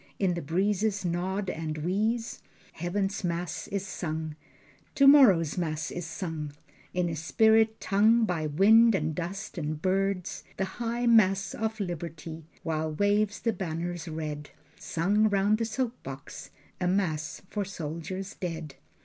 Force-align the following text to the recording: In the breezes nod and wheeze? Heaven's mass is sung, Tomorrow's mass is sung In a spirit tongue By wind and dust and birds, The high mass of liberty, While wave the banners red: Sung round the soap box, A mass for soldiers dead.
In 0.17 0.33
the 0.33 0.41
breezes 0.41 1.05
nod 1.05 1.47
and 1.47 1.77
wheeze? 1.77 2.41
Heaven's 2.73 3.23
mass 3.23 3.67
is 3.67 3.85
sung, 3.85 4.35
Tomorrow's 4.95 5.59
mass 5.59 5.91
is 5.91 6.07
sung 6.07 6.53
In 6.91 7.07
a 7.07 7.15
spirit 7.15 7.79
tongue 7.79 8.25
By 8.25 8.47
wind 8.47 8.95
and 8.95 9.13
dust 9.13 9.59
and 9.59 9.79
birds, 9.79 10.43
The 10.57 10.65
high 10.81 11.05
mass 11.05 11.53
of 11.53 11.79
liberty, 11.79 12.47
While 12.63 12.93
wave 12.93 13.43
the 13.43 13.53
banners 13.53 14.07
red: 14.07 14.49
Sung 14.79 15.29
round 15.29 15.59
the 15.59 15.65
soap 15.65 16.01
box, 16.01 16.49
A 16.79 16.87
mass 16.87 17.43
for 17.51 17.63
soldiers 17.63 18.33
dead. 18.33 18.73